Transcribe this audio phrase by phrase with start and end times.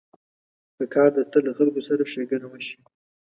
[0.77, 2.77] پکار ده تل له خلکو سره ښېګڼه وشي.